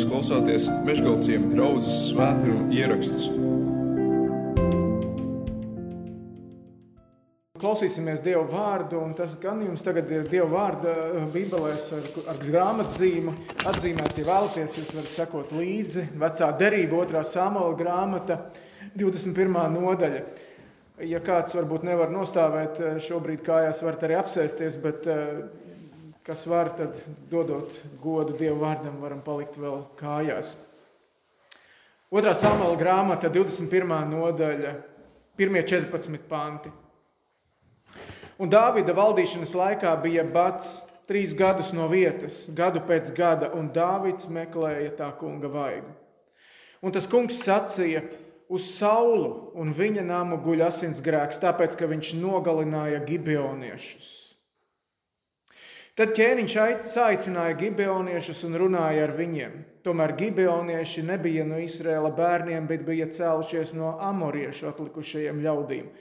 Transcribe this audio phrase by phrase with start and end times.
[0.00, 3.26] Jūs klausāties Meškāļu draugas svētkrājuma ierakstus.
[7.60, 10.96] Klausīsimies Dieva vārdu, un tas gan jums tagad ir Dieva vārda
[11.34, 13.36] Bībelēs ar, ar grāmatzīmu.
[13.68, 16.08] Atzīmēts, ja vēlaties, jūs varat sekot līdzi.
[16.24, 18.40] Vecā derība, otrā samola grāmata,
[18.96, 19.52] 21.
[19.76, 20.24] nodaļa.
[21.12, 25.12] Ja kāds varbūt nevar nostāvēt šobrīd kājās, varat arī apsēsties, bet
[26.30, 26.94] kas var, tad
[27.26, 30.52] dodot godu Dievu vārdam, varam palikt vēl kājās.
[32.06, 33.96] Otrā samala grāmata, 21.
[34.12, 34.76] nodaļa,
[35.34, 36.70] pirmie 14 panti.
[38.38, 44.30] Un Dāvida valdīšanas laikā bija bats trīs gadus no vietas, gadu pēc gada, un Dāvids
[44.30, 45.90] meklēja tā kunga vaigu.
[46.78, 48.06] Un tas kungs sacīja,
[48.46, 54.29] uz saulu un viņa namu guļ asinsgrēks, tāpēc, ka viņš nogalināja gibeoniešus.
[56.00, 56.54] Tad ķēniņš
[56.96, 59.58] aicināja gibeoniešus un runāja ar viņiem.
[59.84, 65.92] Tomēr gibeonieši nebija no Izraēla bērniem, bet bija cēlušies no amoriešu atlikušajiem ļaudīm.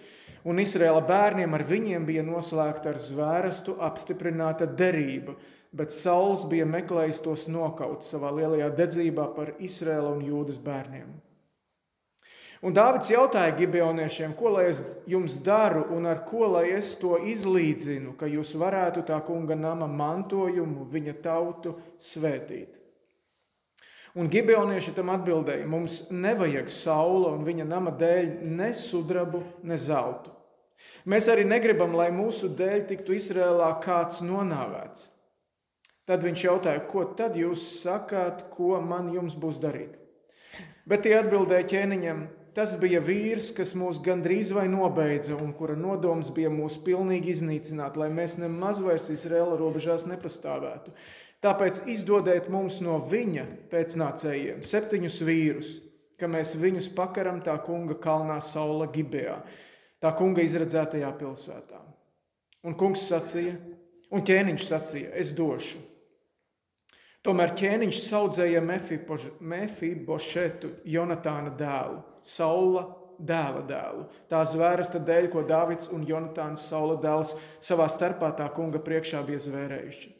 [0.47, 5.35] Un Izraēla bērniem ar viņiem bija noslēgta ar zvērstu apstiprināta derība,
[5.75, 11.11] bet Sauls bija meklējis tos nokaut savā lielajā dedzībā par Izraēla un Jūdas bērniem.
[12.59, 17.15] Un Dāvids jautāja Gibeoniešiem, ko lai es jums daru un ar ko lai es to
[17.23, 22.75] izlīdzinu, ka jūs varētu tā kunga nama mantojumu, viņa tautu svētīt.
[24.19, 30.33] Un Gibeonieši tam atbildēja, mums nevajag saula un viņa nama dēļ ne sudrabu, ne zeltu.
[31.07, 35.07] Mēs arī negribam, lai mūsu dēļ tiktu Izrēlā kāds nonāvēts.
[36.09, 39.95] Tad viņš jautāja, ko tad jūs sakāt, ko man jums būs darīt?
[40.89, 42.23] Bet tie atbildēja ķēniņam,
[42.57, 47.97] Tas bija vīrs, kas mūs gandrīz vai nobeidza un kura nodoms bija mūs pilnīgi iznīcināt,
[47.99, 50.93] lai mēs nemaz vairs Izraēla robežās nepastāvētu.
[51.45, 55.69] Tāpēc izdodiet mums no viņa pēcnācējiem septiņus vīrus,
[56.19, 59.37] ka mēs viņus pakaram tā kunga kalnā Saula Gibejā,
[60.01, 61.79] tā kunga izredzētajā pilsētā.
[62.67, 63.55] Un kungs sacīja,
[64.11, 65.79] un ķēniņš sacīja, es došu.
[67.25, 72.85] Tomēr ķēniņš saudzēja Mefibošetu, Jonatāna dēlu Saula
[73.19, 74.05] dēla dēlu.
[74.31, 79.41] Tā zvērsta dēļ, ko Dāvids un Jonatāns Saula dēls savā starpā tā kunga priekšā bija
[79.47, 80.15] zvērējuši.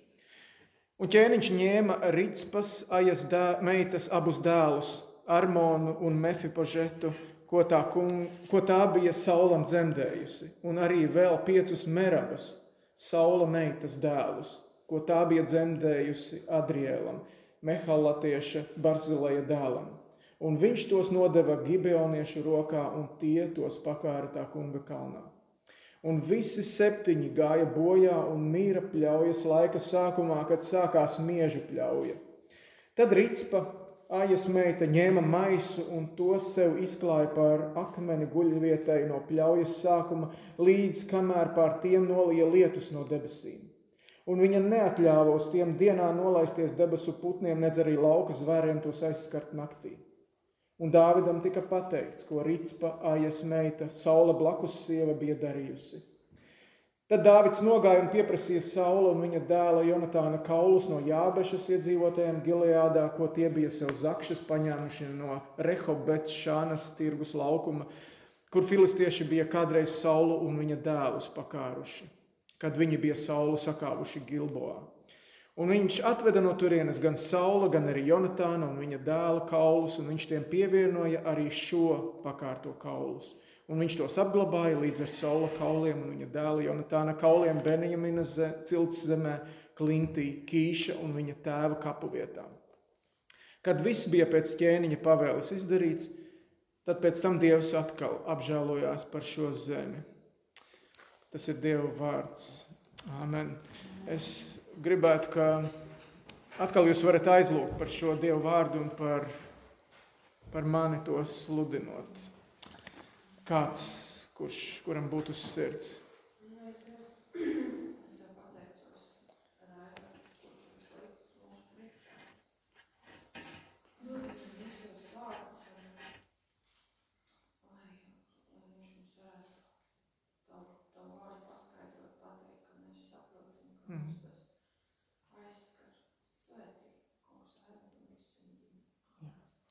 [1.00, 7.14] Un ķēniņš ņēma Ritspas, Ajas dē, meitas abus dēlus, Armonu un Mefipožetu,
[7.48, 12.58] ko tā, kung, ko tā bija Saulam dzemdējusi, un arī vēl piecus merabas,
[13.00, 14.58] Saula meitas dēlus,
[14.90, 17.24] ko tā bija dzemdējusi Adrielam,
[17.66, 20.00] Mehalatieša Barzilēja dēlam
[20.40, 25.26] un viņš tos nodeva gibeoniešu rokā, un tie tos pakāra tā kunga kalnā.
[26.00, 32.16] Un visi septiņi gāja bojā un mīra pļaujas laika sākumā, kad sākās miežu pļauja.
[32.96, 33.66] Tad Ritspa,
[34.10, 41.04] Ajas meita, ņēma maisu un to sev izklāja pār akmeni guļvietai no pļaujas sākuma, līdz
[41.12, 43.69] kamēr pār tiem nolija lietus no debesīm.
[44.30, 49.56] Un viņa neatļāva uz tiem dienā nolaisties debesu putniem, nedz arī lauka zvēriem tos aizskart
[49.58, 49.96] naktī.
[50.80, 56.00] Un Dāvidam tika pateikts, ko Ritspa, Aijas meita, Saula blakus sieva bija darījusi.
[57.10, 63.08] Tad Dāvids nogāja un pieprasīja Saula un viņa dēla Jonatāna kaulus no Jābešas iedzīvotājiem Gileādā,
[63.16, 67.90] ko tie bija sev zakšas paņēmuši no Rehobets šānas tirgus laukuma,
[68.54, 72.06] kur filistieši bija kādreiz Saulu un viņa dēlus pakāruši,
[72.60, 74.78] kad viņi bija Saulu sakāvuši Gilboā.
[75.60, 80.08] Un viņš atveda no turienes gan Saula, gan arī Jonatāna un viņa dēla kaulus, un
[80.14, 83.34] viņš tiem pievienoja arī šo pakārto kaulus.
[83.70, 89.04] Un viņš tos apglabāja līdz ar Saula kauliem un viņa dēla Jonatāna kauliem Benjamina cilts
[89.10, 89.36] zemē,
[89.80, 92.46] Klintī, Kīša un viņa tēva kapu vietā.
[93.64, 96.08] Kad viss bija pēc ķēniņa pavēles izdarīts,
[96.88, 100.00] tad pēc tam Dievs atkal apžēlojās par šo zemi.
[101.30, 102.46] Tas ir Dieva vārds.
[103.22, 103.52] Amen.
[104.10, 104.28] Es
[104.82, 105.48] gribētu, ka
[106.66, 109.28] atkal jūs varat aizlūgt par šo Dievu vārdu un par,
[110.50, 112.24] par mani to sludinot.
[113.46, 113.84] Kāds,
[114.38, 115.92] kurš, kuram būtu uz sirds.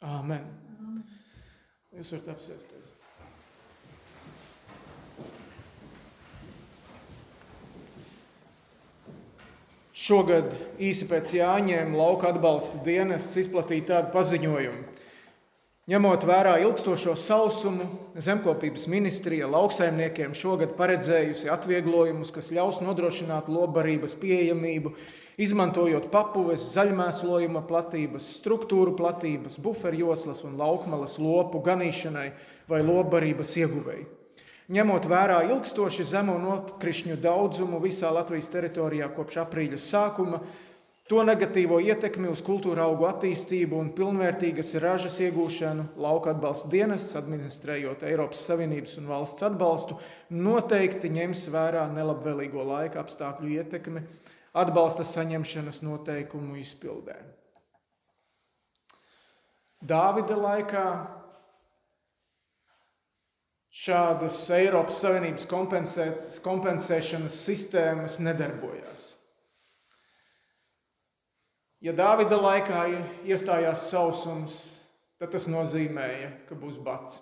[0.08, 0.44] Āmen.
[1.92, 2.94] Jūs varat apsēsties.
[9.98, 14.84] Šogad īsi pēc Jāņiem lauka atbalsta dienests izplatīja tādu paziņojumu.
[15.88, 17.86] Ņemot vērā ilgstošo sausumu,
[18.20, 24.92] zemkopības ministrija lauksaimniekiem šogad paredzējusi atvieglojumus, kas ļaus nodrošināt lobarības pieejamību,
[25.38, 32.28] izmantojot papuves, zaļmēslojuma platības, struktūru platības, buferjoslas un laukmalas lopu ganīšanai
[32.68, 34.06] vai lobarības ieguvēji.
[34.68, 40.42] Ņemot vērā ilgstoši zemo nokrišņu daudzumu visā Latvijas teritorijā kopš aprīļa sākuma,
[41.08, 48.04] to negatīvo ietekmi uz kultūra augu attīstību un pilnvērtīgas ražas iegūšanu lauka atbalsta dienests, administrējot
[48.10, 49.96] Eiropas Savienības un valsts atbalstu,
[50.36, 54.04] noteikti ņems vērā nelabvēlīgo laika apstākļu ietekmi
[54.56, 57.16] atbalsta saņemšanas noteikumu izpildē.
[59.78, 60.86] Dāvida laikā
[63.78, 65.46] šādas Eiropas Savienības
[66.42, 69.12] kompensēšanas sistēmas nedarbojās.
[71.78, 72.88] Ja Dāvida laikā
[73.28, 74.56] iestājās sausums,
[75.20, 77.20] tad tas nozīmēja, ka būs bats,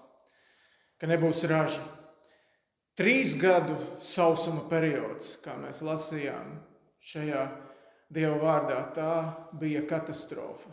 [0.97, 1.83] ka nebūs raža.
[2.97, 6.55] Trīs gadu sausuma periods, kā mēs lasījām
[7.07, 7.47] šajā
[8.07, 9.13] Dieva vārdā, tā
[9.59, 10.71] bija katastrofa.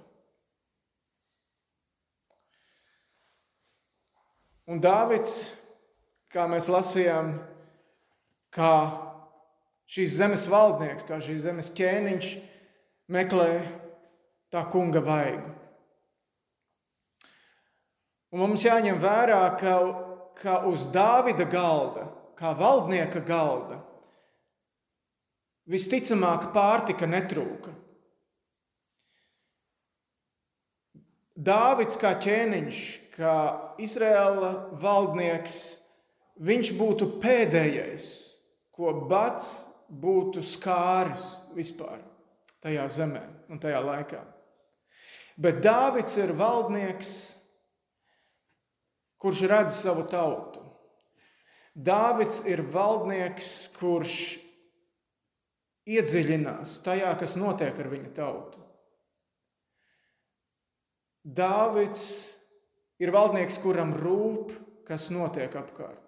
[4.70, 5.40] Un Dāvids
[6.34, 7.36] kā mēs lasījām,
[8.54, 8.74] kā
[9.94, 12.30] šīs zemes valdnieks, kā šīs zemes ķēniņš
[13.14, 13.52] meklē
[14.54, 15.52] tā kunga vaigu.
[18.34, 19.76] Un mums jāņem vērā, ka,
[20.40, 22.08] ka uz Dāvida galda,
[22.40, 23.78] kā valdnieka galda,
[25.70, 27.74] visticamāk pārtika netrūka.
[31.34, 32.80] Dāvids kā ķēniņš,
[33.16, 33.36] kā
[33.82, 34.52] Izraēla
[34.82, 35.60] valdnieks,
[36.38, 38.10] viņš būtu pēdējais,
[38.74, 42.02] ko bats būtu skāris vispār
[42.64, 44.22] tajā zemē un tajā laikā.
[45.38, 47.14] Bet Dāvids ir valdnieks,
[49.18, 50.62] kurš redz savu tautu.
[51.74, 54.43] Dāvids ir valdnieks, kurš
[55.90, 58.62] iedziļinās tajā, kas notiek ar viņa tautu.
[61.24, 62.06] Dāvids
[63.00, 64.52] ir valdnieks, kuram rūp,
[64.88, 66.04] kas notiek apkārt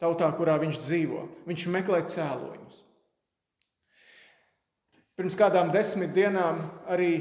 [0.00, 1.22] tautā, kurā viņš dzīvo.
[1.48, 2.82] Viņš meklē cēloņus.
[5.16, 6.60] Pirms kādām desmit dienām
[6.92, 7.12] arī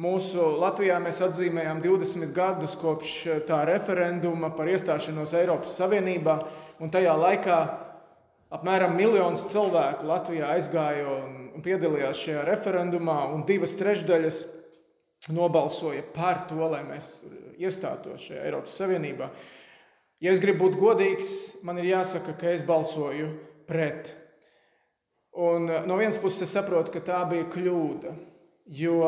[0.00, 6.40] mūsu Latvijā mēs atzīmējām 20 gadus kopš tā referenduma par iestāšanos Eiropas Savienībā,
[6.82, 7.58] un tajā laikā
[8.52, 11.06] apmēram miljons cilvēku Latvijā aizgāja
[11.54, 14.44] un piedalījās šajā referendumā, un divas trešdaļas
[15.32, 17.22] nobalsoja par to, lai mēs
[17.56, 19.30] iestātos šajā Eiropas Savienībā.
[20.22, 21.30] Ja es gribu būt godīgs,
[21.66, 23.30] man ir jāsaka, ka es balsoju
[23.68, 24.14] pret.
[25.34, 28.12] Un eh, no vienas puses es saprotu, ka tā bija kļūda.
[28.78, 29.00] Jo,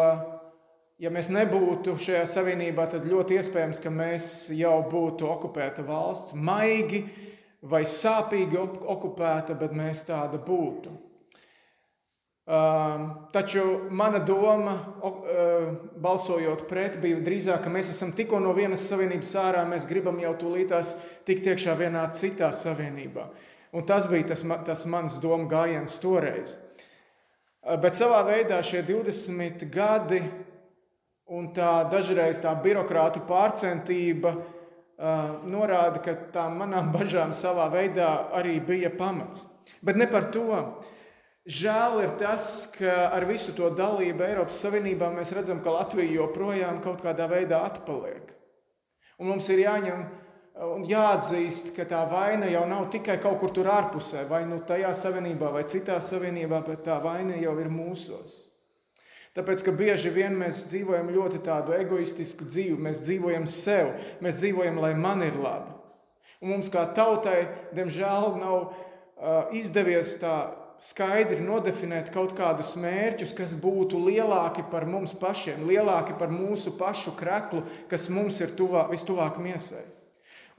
[1.00, 7.06] ja mēs nebūtu šajā savienībā, tad ļoti iespējams, ka mēs jau būtu okupēta valsts, maigi
[7.66, 10.94] vai sāpīgi okupēta, bet mēs tāda būtu.
[12.46, 18.84] Uh, taču mana doma, uh, balsojot pret, bija drīzāk, ka mēs esam tikko no vienas
[18.86, 20.92] savienības ārā, mēs gribam jau tūlītās
[21.26, 23.24] tikt iekšā vienā citā savienībā.
[23.74, 26.54] Un tas bija tas, tas mans domu gājiens toreiz.
[26.54, 30.23] Uh, bet savā veidā šie 20 gadi
[31.26, 34.37] un tā dažreiz tā birokrātu pārcentība
[34.96, 39.46] norāda, ka tām manām bažām savā veidā arī bija pamats.
[39.84, 40.60] Bet ne par to.
[41.46, 46.80] Žēl ir tas, ka ar visu to dalību Eiropas Savienībā mēs redzam, ka Latvija joprojām
[46.82, 48.32] kaut kādā veidā atpaliek.
[49.20, 50.00] Un mums ir jāņem
[50.74, 54.90] un jāatzīst, ka tā vaina jau nav tikai kaut kur tur ārpusē, vai nu tajā
[54.96, 58.45] savienībā, vai citā savienībā, bet tā vaina jau ir mūsos.
[59.37, 63.90] Tāpēc, ka bieži vien mēs dzīvojam ļoti tādu egoistisku dzīvi, mēs dzīvojam sev,
[64.25, 65.75] mēs dzīvojam, lai man ir labi.
[66.40, 67.43] Un mums kā tautai,
[67.76, 70.37] diemžēl, nav uh, izdevies tā
[70.81, 77.12] skaidri nodefinēt kaut kādus mērķus, kas būtu lielāki par mums pašiem, lielāki par mūsu pašu
[77.16, 79.85] kreklu, kas mums ir tuvā, vistuvāk miesai.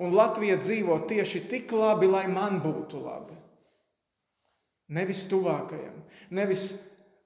[0.01, 3.37] Un Latvija dzīvo tieši tik labi, lai man būtu labi.
[4.93, 5.97] Nevis tuvākajam,
[6.31, 6.69] nevis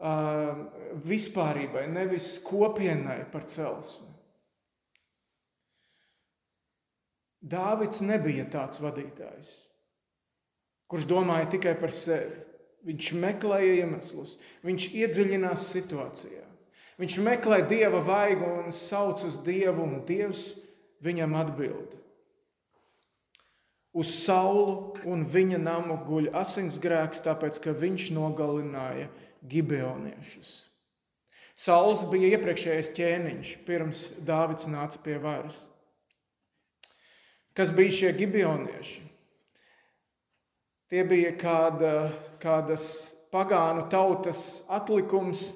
[0.01, 4.09] vispārībai, nevis kopienai par celsmi.
[7.41, 9.49] Dāvids nebija tāds vadītājs,
[10.89, 12.37] kurš domāja tikai par sevi.
[12.85, 16.45] Viņš meklēja iemeslus, viņš iedziļinās situācijā.
[17.01, 20.55] Viņš meklē dieva vaigu un sauc uz dievu, un dievs
[21.01, 21.97] viņam atbild.
[23.93, 29.09] Uz saulu un viņa namu guļ asinsgrēks, tāpēc ka viņš nogalināja
[29.47, 30.51] gibeoniešus.
[31.61, 35.65] Sauls bija iepriekšējais ķēniņš, pirms Dāvids nāca pie varas.
[37.57, 39.01] Kas bija šie gibionieši?
[40.91, 41.91] Tie bija kāda,
[42.41, 42.85] kādas
[43.31, 45.51] pagānu tautas atlikums,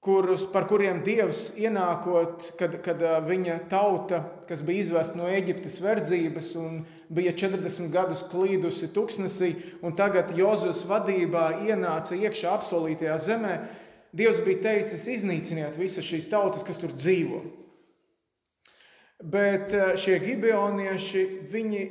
[0.00, 6.54] kurus, par kuriem Dievs ienākot, kad, kad viņa tauta, kas bija izvesta no Eģiptes verdzības
[6.60, 6.80] un
[7.12, 9.52] bija 40 gadus klīdusi tuksnesī,
[9.84, 13.54] un tagad Jozus vadībā ienāca iekšā apsolītajā zemē,
[14.10, 17.44] Dievs bija teicis, iznīciniet visas šīs tautas, kas tur dzīvo.
[19.20, 21.82] Bet šie gibionieši, viņi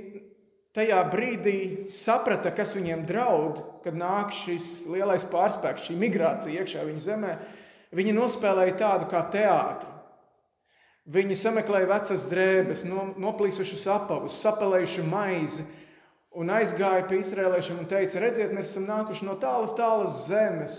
[0.76, 7.06] tajā brīdī saprata, kas viņiem draud, kad nāk šis lielais pārspēks, šī migrācija iekšā viņu
[7.06, 7.34] zemē.
[7.96, 9.90] Viņi nospēlēja tādu kā teātri.
[11.10, 15.64] Viņi sameklēja vecas drēbes, noplīsušus apavus, sapelējušu maizi
[16.38, 20.76] un aizgāja pie izrēliešiem un teica: Redziet, mēs esam nākuši no tālas, tālas zemes,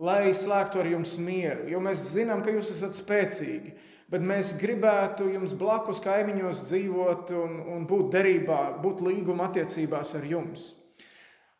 [0.00, 3.74] lai slēgtu ar jums mieru, jo mēs zinām, ka jūs esat spēcīgi.
[4.08, 10.24] Bet mēs gribētu jums blakus kaimiņos dzīvot un, un būt derībā, būt līguma attiecībās ar
[10.30, 10.68] jums.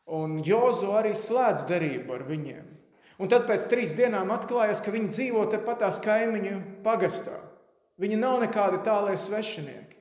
[0.07, 2.76] Un Jozo arī slēdz derību ar viņiem.
[3.17, 7.39] Un tad pēc trīs dienām atklājās, ka viņi dzīvo tepat tās kaimiņu pagastā.
[8.01, 9.97] Viņi nav nekādi tālie svešinieki.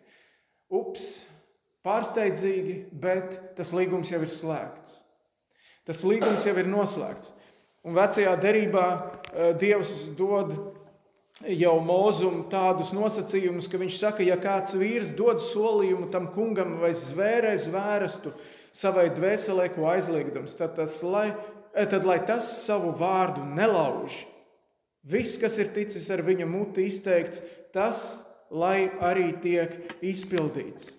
[0.76, 1.28] Ups,
[1.86, 5.00] pārsteidzīgi, bet tas līgums jau ir slēgts.
[5.86, 7.32] Tas līgums jau ir noslēgts.
[7.86, 10.56] Un vecajā derībā eh, Dievs dod
[11.46, 16.94] jau mūzum tādus nosacījumus, ka viņš saka, ja kāds vīrs dod solījumu tam kungam vai
[16.96, 18.34] zvērē zvērstu
[18.76, 21.30] savai dvēselē, ko aizliegdams, tad tas, lai
[21.76, 24.24] tad lai tas savu vārdu nelauž.
[25.06, 27.44] Viss, kas ir ticis ar viņa muti izteikts,
[27.76, 28.00] tas
[28.50, 30.96] lai arī tiek izpildīts.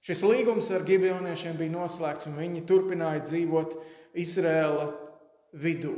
[0.00, 3.76] Šis līgums ar gibeoniešiem bija noslēgts, un viņi turpināja dzīvot
[4.18, 4.88] Izrēla
[5.60, 5.92] vidū.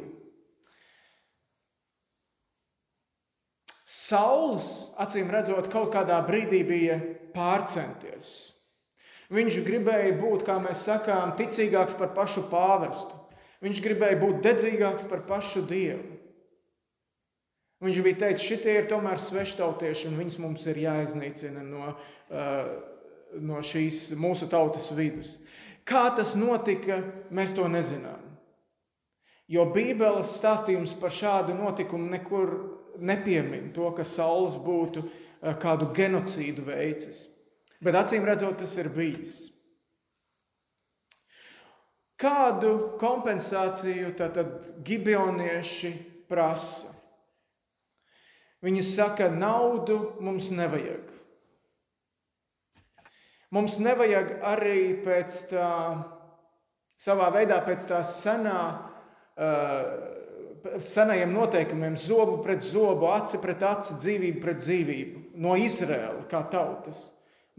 [3.92, 6.98] Sauls, acīm redzot, kaut kādā brīdī bija
[7.34, 8.52] pārcenties.
[9.32, 13.16] Viņš gribēja būt, kā mēs sakām, ticīgāks par pašu pāvestu.
[13.62, 16.18] Viņš gribēja būt dedzīgāks par pašu Dievu.
[17.82, 21.94] Viņš bija teicis, šitie ir tomēr sveštautieši, un viņus mums ir jāiznīcina no,
[22.30, 22.60] uh,
[23.42, 25.32] no šīs mūsu tautas vidus.
[25.88, 27.00] Kā tas notika,
[27.34, 28.20] mēs to nezinām.
[29.50, 32.54] Jo Bībeles stāstījums par šādu notikumu nekur
[33.02, 37.26] nepiemin to, ka Sauls būtu uh, kādu genocīdu veicis.
[37.82, 39.40] Bet acīm redzot, tas ir bijis.
[42.22, 44.38] Kādu kompensāciju tad
[44.86, 45.90] gibionieši
[46.30, 46.92] prasa?
[48.62, 51.08] Viņi saka, naudu mums nevajag.
[53.52, 55.70] Mums nevajag arī pēc tā,
[56.94, 58.60] savā veidā pēc tā senā,
[59.34, 66.44] uh, senajiem noteikumiem, zobu pret zobu, aci pret aci, dzīvību pret dzīvību, no Izraēla kā
[66.54, 67.10] tautas.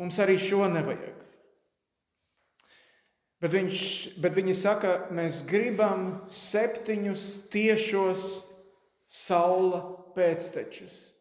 [0.01, 1.19] Mums arī šo nevajag.
[3.43, 3.79] Bet, viņš,
[4.23, 8.23] bet viņi saka, mēs gribam septiņus tiešos
[9.11, 9.81] saula
[10.15, 11.11] pēctečus.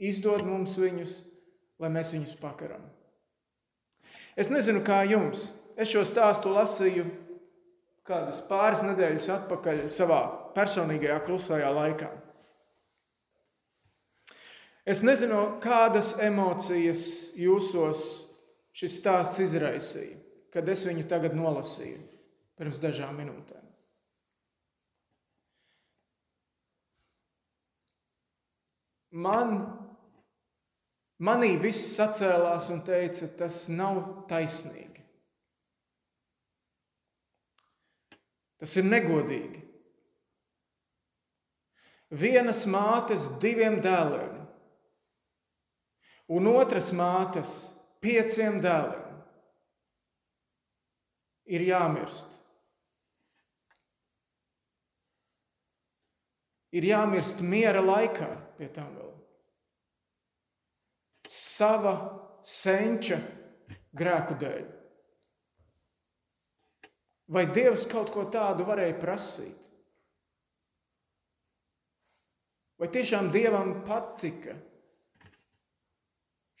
[0.00, 1.16] Izdod mums viņus,
[1.80, 2.84] lai mēs viņus pakaram.
[4.36, 5.50] Es nezinu, kā jums.
[5.80, 7.06] Es šo stāstu lasīju
[8.04, 10.20] kādas pāris nedēļas atpakaļ savā
[10.56, 12.10] personīgajā klusajā laikā.
[14.90, 17.02] Es nezinu, kādas emocijas
[17.38, 18.00] jūsos
[18.74, 20.16] šis stāsts izraisīja,
[20.50, 22.00] kad es viņu tagad nolasīju
[22.58, 23.66] pirms dažām minūtēm.
[29.10, 29.54] Man,
[31.18, 35.02] manī viss sacēlās un teica, tas nav taisnīgi.
[38.60, 39.64] Tas ir negodīgi.
[42.10, 44.39] Vienas mātes diviem dēliem
[46.30, 47.54] un otras mātes
[48.02, 49.10] pieciem dēliem
[51.50, 52.36] ir jāmirst.
[56.70, 59.08] Ir jāmirst miera laikā pie tām vēl.
[61.26, 61.94] Sava
[62.46, 63.18] senča
[63.94, 64.68] grēku dēļ.
[67.30, 69.66] Vai Dievs kaut ko tādu varēja prasīt?
[72.78, 74.54] Vai tiešām Dievam patika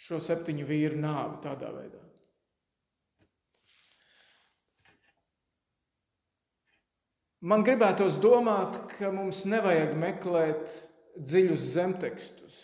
[0.00, 2.00] šo septiņu vīru nāvi tādā veidā.
[7.40, 10.74] Man gribētos domāt, ka mums nevajag meklēt
[11.16, 12.58] dziļus zemtekstus.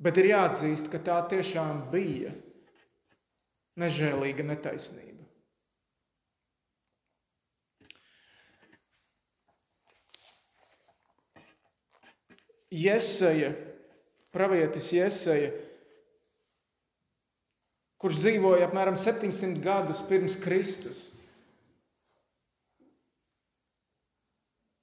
[0.00, 2.32] Bet ir jāatzīst, ka tā tiešām bija
[3.82, 5.26] nežēlīga netaisnība.
[12.68, 13.52] Jesaja,
[14.38, 15.50] pravietis Jesaja,
[17.98, 21.08] kurš dzīvoja apmēram 700 gadus pirms Kristus.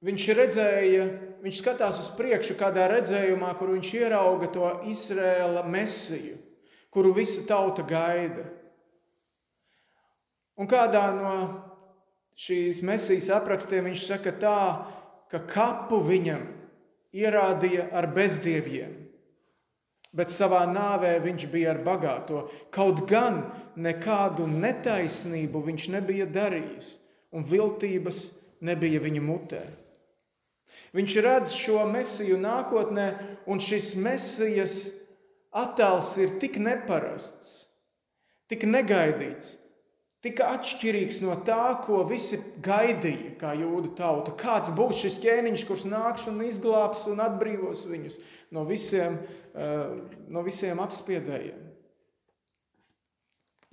[0.06, 1.06] Viņš redzēja,
[1.42, 6.36] viņš skatās uz priekšu kādā redzējumā, kur viņš ierauga to Izraēla mesiju,
[6.94, 8.44] kuru visa tauta gaida.
[10.60, 11.32] Un kādā no
[12.38, 14.60] šīs mesijas aprakstiem viņš saka tā,
[15.32, 16.44] ka kapu viņam
[17.16, 18.94] ierādīja ar bezdieviem,
[20.16, 22.46] bet savā nāvē viņš bija ar bagāto.
[22.74, 23.44] Kaut gan
[23.76, 26.94] nekādu netaisnību viņš nebija darījis,
[27.36, 28.22] un viltības
[28.64, 29.64] nebija viņa mutē.
[30.96, 33.10] Viņš redz šo mesiju nākotnē,
[33.52, 34.78] un šis mesijas
[35.56, 37.68] attēls ir tik neparasts,
[38.48, 39.58] tik negaidīts,
[40.26, 44.34] tik atšķirīgs no tā, ko visi gaidīja, kā jūdu tauta.
[44.38, 48.18] Kāds būs šis ķēniņš, kurš nāks un izglābs un atbrīvos viņus
[48.56, 49.20] no visiem,
[49.54, 49.94] eh,
[50.28, 51.62] no visiem apspiedējiem?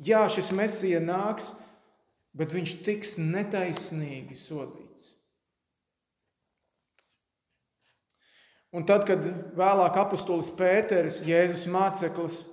[0.02, 1.52] Jā, šis mesija nāks,
[2.34, 5.12] bet viņš tiks netaisnīgi sodīts.
[8.72, 9.20] Un tad, kad
[9.56, 12.46] vēlāk apustulis Pēteris, Jēzus māceklis,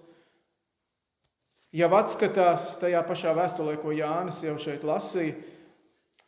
[1.76, 5.36] jau atskatās tajā pašā vēstulē, ko Jānis jau šeit lasīja,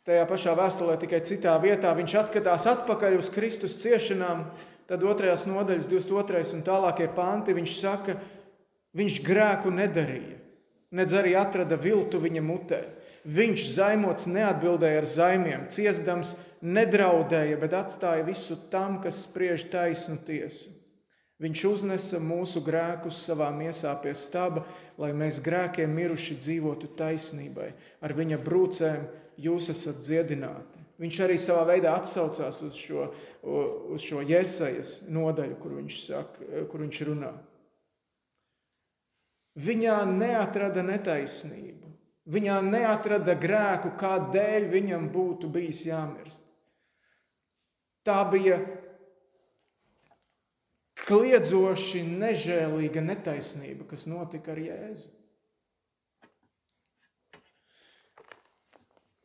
[0.06, 4.46] tajā pašā vēstulē, tikai citā vietā, viņš atskatās atpakaļ uz Kristus ciešanām,
[4.90, 6.44] tad otrajās nodaļas, 22.
[6.56, 8.16] un tālākie panti, viņš saka,
[8.98, 10.38] viņš grēku nedarīja,
[10.98, 12.82] nedz arī atrada viltu viņa mutē.
[13.22, 20.81] Viņš zaimots neatbildēja ar zaimiem, ciestams nedraudēja, bet atstāja visu tam, kas spriež taisnu tiesu.
[21.42, 24.62] Viņš uznesa mūsu grēkus savā miesā pie staba,
[25.00, 27.72] lai mēs grēkiem miruši dzīvotu taisnībai.
[28.04, 29.08] Ar viņa brūcēm
[29.42, 30.82] jūs esat dziedināti.
[31.02, 33.08] Viņš arī savā veidā atsaucās uz šo,
[33.42, 37.32] uz šo iesaistas nodaļu, kur viņš, saka, kur viņš runā.
[39.58, 41.90] Viņā neatrada netaisnību,
[42.32, 46.46] viņā neatrada grēku, kādēļ viņam būtu bijis jāmirst.
[48.06, 48.60] Tā bija
[51.06, 55.10] kliedzoši nežēlīga netaisnība, kas notika ar Jēzu.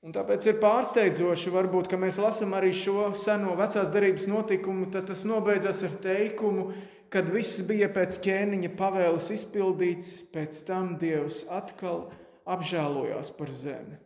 [0.07, 5.09] Un tāpēc ir pārsteidzoši, varbūt, ka mēs lasām arī šo seno vecās derības notikumu, tad
[5.09, 6.69] tas nobeidzas ar teikumu,
[7.11, 12.05] kad viss bija pēc ķēniņa pavēles izpildīts, pēc tam Dievs atkal
[12.47, 13.99] apžēlojās par zemi.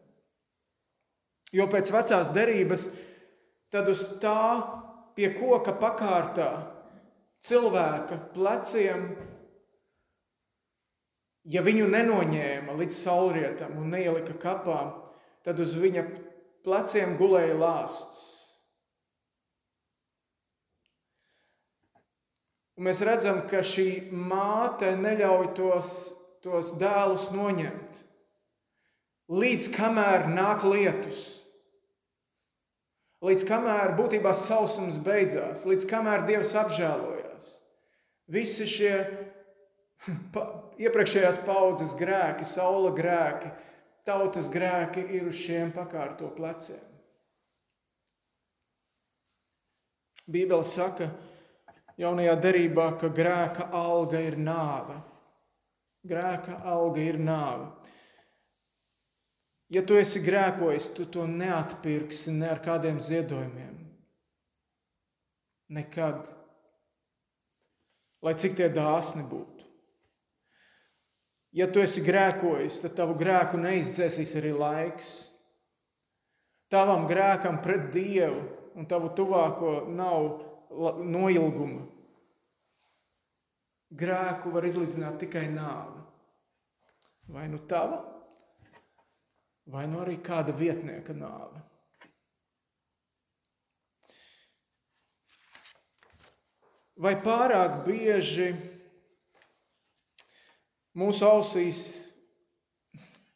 [1.54, 2.88] Jo pēc vecās derības
[3.70, 4.64] tad uz tā
[5.14, 6.52] pie koka pakārtā
[7.42, 9.08] cilvēka pleciem,
[11.50, 14.82] ja viņu nenoņēma līdz saulrietam un neielika kapā,
[15.46, 16.06] tad uz viņa
[16.66, 18.30] pleciem gulēja lāsts.
[22.78, 25.92] Un mēs redzam, ka šī māte neļauj tos,
[26.42, 28.00] tos dēlus noņemt,
[29.30, 31.41] līdz kamēr nāk lietus
[33.26, 37.50] līdz kamēr būtībā sausums beidzās, līdz kamēr Dievs apžēlojās.
[38.32, 38.94] Visi šie
[40.34, 40.46] pa,
[40.82, 43.52] iepriekšējās paudzes grēki, saula grēki,
[44.08, 46.82] tautas grēki ir uz šiem pakārto pleciem.
[50.32, 51.10] Bībele saka,
[52.00, 54.96] jaunajā derībā, ka grēka alga ir nāve.
[56.08, 57.68] Grēka alga ir nāve.
[59.72, 63.78] Ja tu esi grēkojis, tu to neatpirksi ne ar kādiem ziedojumiem.
[65.72, 66.28] Nekad.
[68.22, 69.70] Lai cik tie dāsni būtu.
[71.56, 75.16] Ja tu esi grēkojis, tad tavu grēku neizdzēsīs arī laiks.
[76.72, 78.44] Tavam grēkam pret Dievu
[78.80, 81.88] un tavu tuvāko nav noilguma.
[83.92, 86.00] Grēku var izlīdzināt tikai nāve.
[87.32, 88.11] Vai nu tava,
[89.70, 91.62] vai nu arī kāda vietnieka nāve.
[97.02, 98.52] Vai pārāk bieži
[100.98, 101.80] mūsu ausīs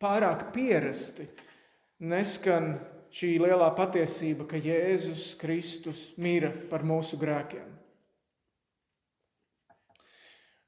[0.02, 1.26] pārāk pierasti
[2.06, 2.76] neskan
[3.16, 7.72] šī lielā patiesība, ka Jēzus Kristus mīra par mūsu grēkiem?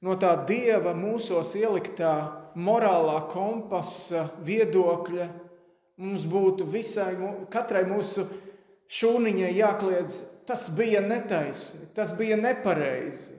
[0.01, 2.13] No tā dieva mūsos ieliktā
[2.57, 5.27] morālā kompasa viedokļa
[6.01, 7.13] mums būtu visai,
[7.53, 8.25] katrai mūsu
[8.93, 13.35] šūniņai jākliedz, tas bija netaisni, tas bija nepareizi.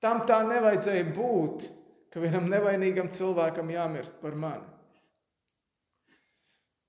[0.00, 1.66] Tam tā nevajadzēja būt,
[2.12, 4.68] ka vienam nevainīgam cilvēkam jāmirst par mani.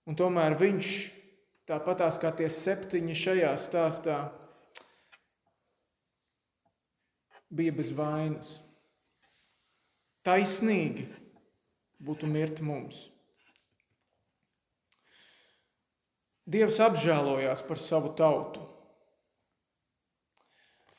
[0.07, 0.91] Un tomēr viņš,
[1.69, 4.19] tāpatās kā tie septiņi šajā stāstā,
[7.51, 8.55] bija bez vainas.
[10.25, 11.09] Taisnīgi
[12.01, 13.07] būtu mirt mums.
[16.51, 18.63] Dievs apžēlojās par savu tautu.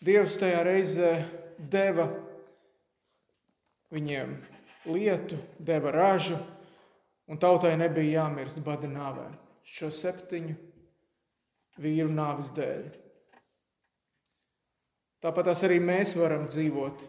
[0.02, 1.12] Dievs tajā reizē
[1.58, 2.08] deva
[3.92, 4.34] viņiem
[4.88, 6.38] lietu, deva ražu,
[7.28, 9.28] un tautai nebija jāmirst bada nāvē.
[9.62, 10.56] Šo septiņu
[11.82, 12.88] vīru nāves dēļ.
[15.22, 17.04] Tāpat arī mēs varam dzīvot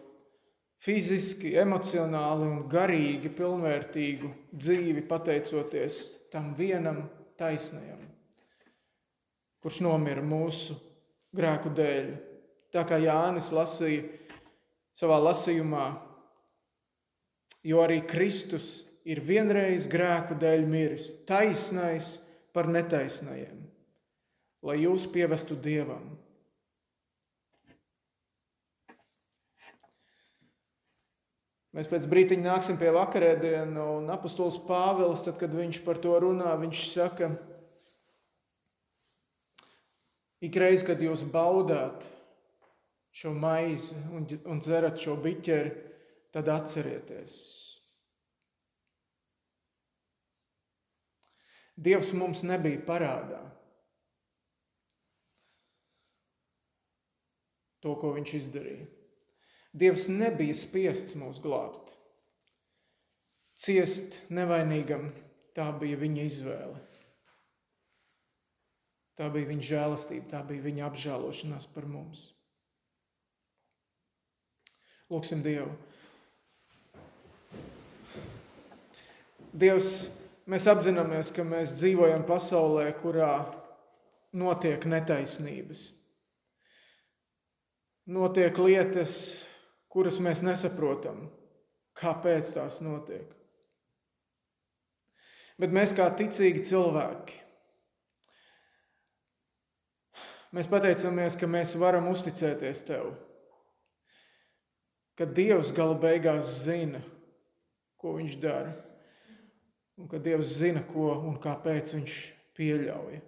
[0.84, 6.00] fiziski, emocionāli un garīgi pilnvērtīgu dzīvi, pateicoties
[6.32, 7.04] tam vienam
[7.40, 8.02] taisnajam,
[9.64, 10.76] kurš nomira mūsu
[11.34, 12.10] grēku dēļ.
[12.74, 14.04] Tā kā Jānis lasīja
[14.94, 15.86] savā lasījumā,
[17.64, 22.16] jo arī Kristus ir vienreiz grēku dēļ miris, taisnais
[22.54, 23.64] par netaisnajiem,
[24.64, 26.12] lai jūs pievestu Dievam.
[31.74, 36.52] Mēs pēc brīdiņa nāksim pie vakarēdienu, un apustulis Pāvils, tad, kad viņš par to runā,
[36.60, 37.32] viņš saka,
[40.44, 42.06] ikreiz, kad jūs baudāt
[43.14, 45.74] šo maizi un, un dzerat šo biķeri,
[46.34, 47.34] tad atcerieties.
[51.74, 53.42] Dievs mums nebija parādā
[57.82, 58.93] to, ko viņš izdarīja.
[59.74, 61.96] Dievs nebija spiests mūs glābt.
[63.58, 65.08] Ciest nevainīgam,
[65.54, 66.78] tā bija viņa izvēle.
[69.18, 72.28] Tā bija viņa žēlastība, tā bija viņa apžēlošanās par mums.
[75.10, 75.70] Lūksim Dievu.
[79.54, 79.90] Dievs,
[80.50, 83.36] mēs apzināmies, ka mēs dzīvojam pasaulē, kurā
[84.34, 85.84] notiek netaisnības.
[88.10, 89.14] Notiek lietas,
[89.94, 91.24] kuras mēs nesaprotam,
[91.98, 93.30] kāpēc tās notiek.
[95.58, 97.38] Bet mēs kā ticīgi cilvēki,
[100.54, 103.14] mēs pateicamies, ka mēs varam uzticēties Tev
[105.18, 107.00] ka Dievs gala beigās zina,
[108.00, 108.72] ko viņš dara,
[109.98, 112.18] un ka Dievs zina, ko un kāpēc viņš
[112.58, 113.20] pieļauj.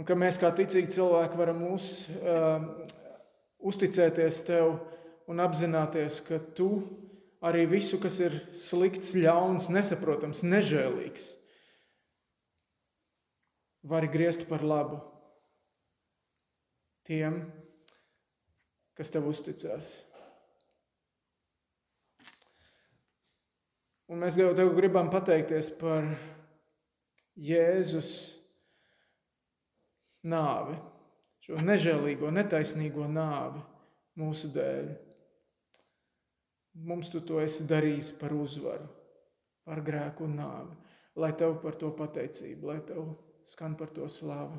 [0.00, 2.64] Un ka mēs kā ticīgi cilvēki varam uz, uh,
[3.62, 4.74] uzticēties Tev
[5.30, 6.68] un apzināties, ka Tu
[7.42, 11.26] arī visu, kas ir slikts, ļauns, nesaprotams, nežēlīgs,
[13.90, 15.00] vari griezt par labu
[17.06, 17.42] tiem,
[18.98, 19.94] kas Tev uzticās.
[24.12, 26.04] Un mēs tev gribam pateikties par
[27.40, 28.10] Jēzus
[30.28, 30.76] nāvi,
[31.40, 33.62] šo nežēlīgo, netaisnīgo nāvi
[34.20, 34.90] mūsu dēļ.
[36.74, 38.86] Mums tu to esi darījis par uzvaru,
[39.66, 40.78] par grēku un nāvi.
[41.20, 43.12] Lai tev par to pateicība, lai tev
[43.44, 44.56] skan par to slāva.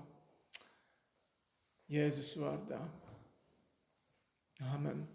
[1.89, 2.79] Jēzus vārdā.
[4.73, 5.07] Amen.